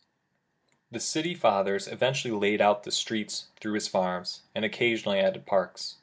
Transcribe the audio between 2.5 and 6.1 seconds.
out streets through his farms, and occasionally added parks.